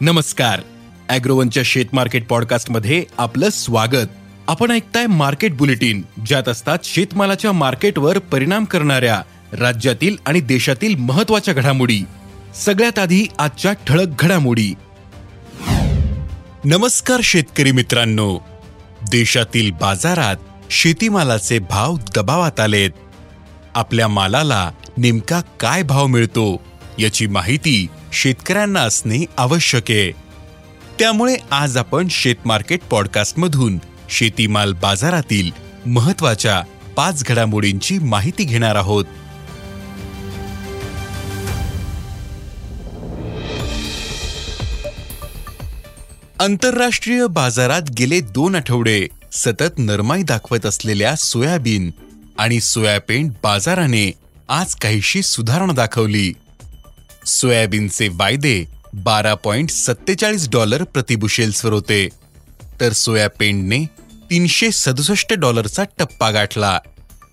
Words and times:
नमस्कार. 0.00 0.60
अॅग्रोवनच्या 1.08 1.62
शेत 1.66 1.84
मार्केट 1.92 2.26
पॉडकास्टमध्ये 2.26 3.04
आपलं 3.18 3.50
स्वागत. 3.50 4.06
आपण 4.48 4.70
ऐकताय 4.70 5.06
मार्केट 5.06 5.56
बुलेटिन 5.56 6.02
ज्यात 6.26 6.48
असतात 6.48 6.78
शेतमालाच्या 6.84 7.52
मार्केटवर 7.52 8.18
परिणाम 8.18 8.64
करणाऱ्या 8.64 9.22
राज्यातील 9.52 10.16
आणि 10.26 10.40
देशातील 10.40 10.94
महत्त्वाच्या 10.94 11.54
घडामोडी. 11.54 12.00
सगळ्यात 12.54 12.98
आधी 12.98 13.26
आजच्या 13.38 13.72
ठळक 13.72 14.06
घडामोडी. 14.18 14.74
नमस्कार 16.64 17.20
शेतकरी 17.24 17.72
मित्रांनो. 17.72 18.38
देशातील 19.10 19.70
बाजारात 19.70 20.36
शेतीमालाचे 20.70 21.58
भाव 21.58 21.96
दबावात 22.14 22.60
आलेत. 22.60 22.90
आपल्या 23.74 24.08
मालाला 24.08 24.70
नेमका 24.96 25.40
काय 25.60 25.82
भाव 25.82 26.06
मिळतो 26.06 26.62
याची 26.98 27.26
माहिती 27.26 27.86
शेतकऱ्यांना 28.12 28.80
असणे 28.80 29.24
आवश्यक 29.36 29.90
आहे. 29.90 30.10
त्यामुळे 30.98 31.36
आज 31.50 31.76
आपण 31.76 32.08
शेतमार्केट 32.10 32.80
पॉडकास्टमधून 32.90 33.78
शेतीमाल 34.10 34.72
बाजारातील 34.72 35.50
महत्त्वाच्या 35.86 36.62
पाच 36.96 37.24
घडामोडींची 37.24 37.98
माहिती 37.98 38.44
घेणार 38.44 38.74
आहोत. 38.74 39.04
आंतरराष्ट्रीय 46.40 47.26
बाजारात 47.26 47.82
गेले 47.98 48.20
दोन 48.20 48.54
आठवडे 48.54 49.06
सतत 49.32 49.78
नरमाई 49.78 50.22
दाखवत 50.22 50.66
असलेल्या 50.66 51.14
सोयाबीन 51.14 51.90
आणि 52.38 52.60
सोयाबीन 52.60 53.28
बाजाराने 53.42 54.12
आज 54.48 54.74
काहीशी 54.74 55.22
सुधारणा 55.22 55.72
दाखवली. 55.72 56.32
सोयाबीनचे 57.28 58.08
वायदे 58.08 58.64
बारा 58.94 59.34
पॉइंट 59.34 59.70
सत्तेचाळीस 59.70 60.48
डॉलर 60.48 60.82
प्रतिबुशेल्सवर 60.84 61.72
होते. 61.72 62.08
तर 62.80 62.92
सोयापेंडने 62.92 63.84
तीनशे 64.30 64.70
सदुसष्ट 64.70 65.32
डॉलरचा 65.32 65.84
टप्पा 65.98 66.30
गाठला. 66.30 66.78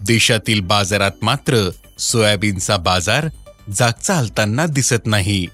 देशातील 0.00 0.60
बाजारात 0.60 1.10
मात्र 1.22 1.70
सोयाबीनचा 1.98 2.76
बाजार 2.76 3.28
जागचा 3.76 4.14
हलताना 4.14 4.66
दिसत 4.66 5.06
नाही. 5.06 5.46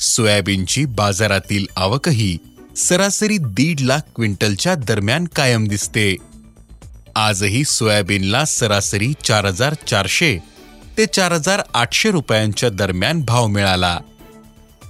सोयाबीनची 0.00 0.84
बाजारातील 0.84 1.66
आवकही 1.76 2.38
सरासरी 2.76 3.38
दीड 3.40 3.80
लाख 3.80 4.00
क्विंटलच्या 4.16 4.74
दरम्यान 4.74 5.24
कायम 5.24 5.66
दिसते. 5.66 6.16
आजही 7.16 7.64
सोयाबीनला 7.64 8.44
सरासरी 8.44 9.12
चार 9.24 9.46
हजार 9.46 9.74
चारशे 9.74 10.38
ते 10.96 11.06
चार 11.06 11.32
हजार 11.32 11.62
आठशे 11.74 12.10
रुपयांच्या 12.10 12.68
दरम्यान 12.68 13.22
भाव 13.22 13.46
मिळाला. 13.46 13.98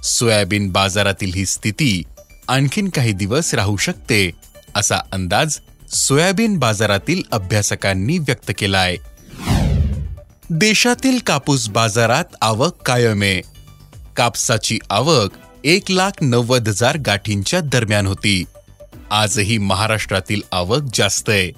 सोयाबीन 0.03 0.69
बाजारातील 0.71 1.33
ही 1.33 1.45
स्थिती 1.45 2.03
आणखीन 2.47 2.89
काही 2.89 3.11
दिवस 3.11 3.53
राहू 3.53 3.77
शकते 3.77 4.31
असा 4.75 4.99
अंदाज 5.11 5.57
सोयाबीन 5.93 6.57
बाजारातील 6.59 7.21
अभ्यासकांनी 7.31 8.17
व्यक्त 8.17 8.51
केलाय. 8.57 8.95
देशातील 10.49 11.19
कापूस 11.27 11.69
बाजारात 11.69 12.35
आवक 12.41 12.81
कायम 12.85 13.21
आहे 13.21 13.41
कापसाची 14.17 14.79
आवक 14.89 15.31
एक 15.63 15.91
लाख 15.91 16.11
नव्वद 16.21 16.67
हजार 16.67 16.97
गाठींच्या 16.97 17.59
दरम्यान 17.61 18.07
होती. 18.07 18.43
आजही 19.11 19.57
महाराष्ट्रातील 19.57 20.41
आवक 20.51 20.81
जास्त 20.93 21.29
आहे 21.29 21.51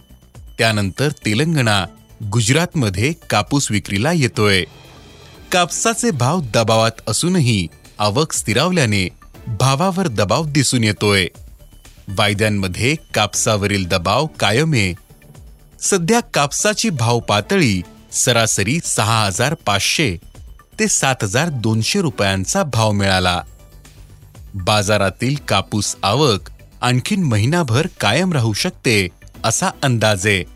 त्यानंतर 0.58 1.11
तेलंगणा 1.25 1.86
गुजरातमध्ये 2.31 3.13
कापूस 3.29 3.71
विक्रीला 3.71 4.11
येतोय. 4.11 4.63
कापसाचे 5.52 6.11
भाव 6.11 6.41
दबावात 6.53 6.91
असूनही 7.07 7.67
आवक 7.99 8.33
स्थिरावल्याने 8.33 9.09
भावावर 9.47 10.07
दबाव 10.07 10.45
दिसून 10.45 10.83
येतोय. 10.83 11.27
वायद्यांमध्ये 12.17 12.95
कापसावरील 13.13 13.88
दबाव 13.88 14.25
कायम. 14.25 14.73
आहे 14.73 14.93
सध्या 15.80 16.20
कापसाची 16.20 16.89
भाव 16.89 17.20
पातळी 17.20 17.81
सरासरी 18.11 18.80
सहा 18.86 19.25
हजार 19.25 19.53
पाचशे 19.53 20.17
ते 20.80 20.87
सात 20.87 21.15
हजार 21.23 21.49
दोनशे 21.49 22.02
रुपयांचा 22.02 22.64
भाव 22.64 22.92
मिळाला. 22.92 23.42
बाजारातील 24.53 25.36
कापूस 25.48 25.95
आवक 26.03 26.49
आणखीन 26.81 27.23
महिनाभर 27.23 27.87
कायम 27.99 28.33
राहू 28.33 28.53
शकते 28.53 29.08
असा 29.43 29.69
अंदाज 29.83 30.27
आहे 30.27 30.52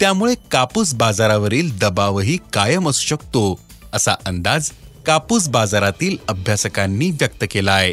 त्यामुळे 0.00 0.34
कापूस 0.50 0.94
बाजारावरील 0.94 1.78
दबावही 1.78 2.38
कायम 2.52 2.88
असू 2.88 3.06
शकतो 3.06 3.60
असा 3.92 4.14
अंदाज 4.26 4.70
कापूस 5.06 5.48
बाजारातील 5.48 6.16
अभ्यासकांनी 6.28 7.10
व्यक्त 7.10 7.44
केला 7.50 7.72
आहे 7.72 7.92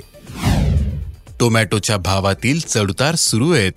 टोमॅटोच्या 1.40 1.98
भावातील 1.98 2.60
चढउतार 2.60 3.16
सुरू 3.16 3.52
आहेत. 3.54 3.72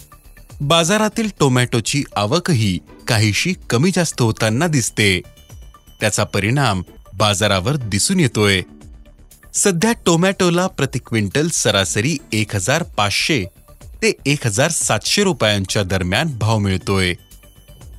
बाजारातील 0.60 1.28
टोमॅटोची 1.40 2.04
आवकही 2.16 2.78
काहीशी 3.08 3.54
कमी 3.70 3.90
जास्त 3.94 4.22
होताना 4.22 4.66
दिसते. 4.66 5.20
त्याचा 6.00 6.24
परिणाम 6.24 6.82
बाजारावर 7.14 7.76
दिसून 7.76 8.20
येतोय. 8.20 8.62
सध्या 9.54 9.92
टोमॅटोला 10.06 10.66
प्रति 10.66 10.98
क्विंटल 10.98 11.48
सरासरी 11.48 12.16
एक 12.32 12.54
हजार 12.54 12.82
पाचशे 12.82 13.44
ते 14.02 14.12
एक 14.26 14.46
हजार 14.46 14.70
सातशे 14.70 15.22
रुपयांच्या 15.22 15.82
दरम्यान 15.82 16.38
भाव 16.38 16.58
मिळतोय. 16.58 17.14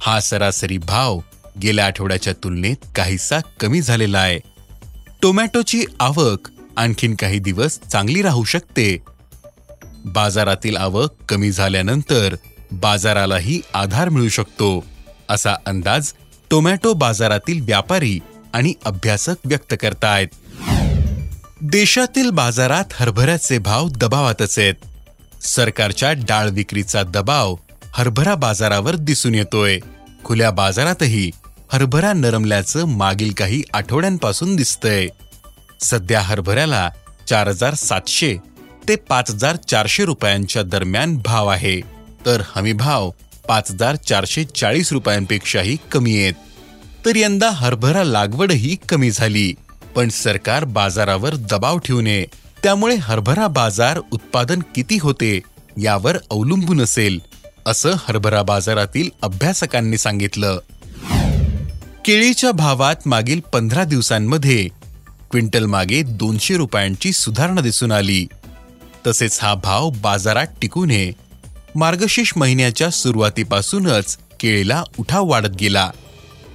हा 0.02 0.20
सरासरी 0.20 0.78
भाव 0.78 1.20
गेल्या 1.62 1.86
आठवड्याच्या 1.86 2.34
तुलनेत 2.34 2.76
काहीसा 2.96 3.40
कमी 3.60 3.82
झालेला 3.82 4.20
आहे. 4.20 4.40
टोमॅटोची 5.22 5.86
आवक 6.00 6.50
आणखीन 6.78 7.16
काही 7.16 7.40
दिवस 7.40 7.80
चांगली 7.80 8.22
राहू 8.22 8.44
शकते. 8.44 8.98
बाजारातील 10.06 10.78
आवक 10.78 11.10
कमी 11.30 11.52
झाल्यानंतर 11.52 12.36
बाजारालाही 12.72 13.62
आधार 13.74 14.10
मिळू 14.10 14.30
शकतो 14.30 14.86
असा 15.30 15.56
अंदाज 15.66 16.14
टोमॅटो 16.50 16.94
बाजारातील 16.94 17.62
व्यापारी 17.62 18.20
आणि 18.54 18.74
अभ्यासक 18.86 19.36
व्यक्त 19.46 19.74
करतायत. 19.80 20.28
देशातील 21.62 22.30
बाजारात 22.30 22.86
हरभऱ्याचे 22.94 23.58
भाव 23.58 23.90
दबावातच 23.90 24.60
आहेत. 24.60 24.74
सरकारच्या 25.42 26.14
डाळ 26.14 26.50
विक्रीचा 26.50 27.04
दबाव 27.04 27.56
हरभरा 27.94 28.36
बाजारावर 28.36 28.96
दिसून 28.96 29.36
येतोय. 29.36 29.80
खुल्या 30.24 30.52
बाजारातही 30.52 31.32
हरभरा 31.74 32.14
नरमल्याचं 32.14 32.86
मागील 32.86 33.34
काही 33.34 33.64
आठवड्यांपासून 33.74 34.56
दिसतंय. 34.56 35.08
सध्या 35.82 36.22
हरभऱ्याला 36.22 36.90
चार 37.30 37.48
हजार 37.48 37.74
सातशे 37.74 38.38
ते 38.88 38.96
पाच 38.96 39.32
हजार 39.32 39.56
चारशे 39.56 40.06
रुपयांच्या 40.06 40.64
दरम्यान 40.64 41.18
भाव 41.18 41.48
आहे. 41.48 41.82
तर 42.26 42.42
हमी 42.56 42.74
भाव 42.74 43.10
पाच 43.48 43.72
हजार 43.72 43.96
चारशे 43.96 44.44
चाळीस 44.44 44.94
रुपयांपेक्षाही 44.94 45.78
कमी 45.92 46.22
आहेत. 46.22 46.34
तर 47.06 47.16
यंदा 47.16 47.50
हरभरा 47.50 48.04
लागवडही 48.04 48.78
कमी 48.90 49.12
झाली. 49.12 49.54
पण 49.96 50.10
सरकार 50.10 50.64
बाजारावर 50.64 51.36
दबाव 51.36 51.78
ठेवू 51.78 52.02
नये. 52.02 52.26
त्यामुळे 52.64 52.96
हरभरा 52.96 53.48
बाजार 53.48 54.00
उत्पादन 54.12 54.60
किती 54.76 54.98
होते 54.98 55.40
यावर 55.82 56.18
अवलंबून 56.32 56.82
असेल. 56.82 57.22
असं 57.66 57.92
हरभरा 57.94 58.44
बाजारातील 58.44 59.10
अभ्यासकांनी 59.22 59.98
सांगितलं. 59.98 60.60
केळीच्या 62.06 62.52
भावात 62.52 62.96
मागील 63.06 63.40
पंधरा 63.40 63.84
दिवसांमध्ये 63.84 64.68
क्विंटल 65.32 65.66
मागे 65.66 66.02
दोनशे 66.02 66.58
रुपयांची 66.58 67.12
सुधारणा 67.12 67.62
दिसून 67.62 67.92
आली. 67.92 68.28
तसेच 69.08 69.40
हा 69.42 69.54
भाव 69.54 69.90
बाजारात 69.90 70.48
टिकून 70.62 70.90
हे 70.90 71.12
मार्गशीर्ष 71.76 72.34
महिन्याच्या 72.36 72.90
सुरुवातीपासूनच 72.90 74.18
केळीला 74.40 74.84
उठाव 75.00 75.26
वाढत 75.26 75.50
गेला. 75.50 75.92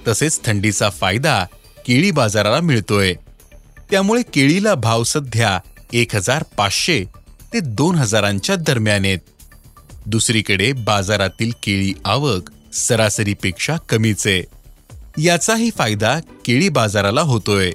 तसेच 0.07 0.45
थंडीचा 0.45 0.89
फायदा 0.89 1.45
केळी 1.87 2.11
बाजाराला 2.11 2.59
मिळतोय. 2.59 3.13
त्यामुळे 3.91 4.21
केळीला 4.21 4.75
भाव 4.75 5.03
सध्या 5.03 5.59
एक 5.93 6.15
हजार 6.15 6.43
पाचशे 6.57 7.03
ते 7.53 7.59
दोन 7.59 7.95
हजारांच्या 7.95 8.55
दरम्यान 8.55 9.05
आहेत. 9.05 9.19
दुसरीकडे 10.05 10.71
बाजारातील 10.71 11.51
केळी 11.63 11.93
आवक 12.05 12.51
सरासरीपेक्षा 12.73 13.77
कमीच 13.89 14.27
आहे. 14.27 14.43
याचाही 15.23 15.69
फायदा 15.77 16.19
केळी 16.19 16.69
बाजाराला 16.69 17.21
होतोय. 17.21 17.71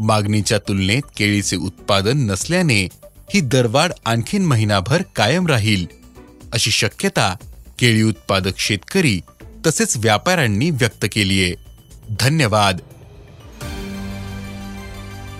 मागणीच्या 0.00 0.58
तुलनेत 0.58 1.02
केळीचे 1.16 1.56
उत्पादन 1.56 2.18
नसल्याने 2.18 2.84
ही 3.34 3.40
दरवाढ 3.40 3.92
आणखीन 4.04 4.46
महिनाभर 4.46 5.02
कायम 5.16 5.46
राहील. 5.46 5.86
अशी 6.52 6.70
शक्यता 6.70 7.36
केळी 7.78 8.02
उत्पादक 8.02 8.58
शेतकरी 8.58 9.20
तसेच 9.66 9.96
व्यापाऱ्यांनी 9.96 10.70
व्यक्त 10.70 11.06
केलीये 11.12 11.54
धन्यवाद. 12.20 12.78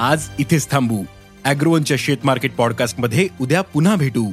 आज 0.00 0.22
इथेच 0.38 0.70
थांबू. 0.70 1.04
अॅग्रोवनच्या 1.44 1.96
शेत 2.00 2.16
मार्केट 2.24 2.54
पॉडकास्टमध्ये 2.54 3.28
उद्या 3.40 3.62
पुन्हा 3.62 3.96
भेटू. 3.96 4.32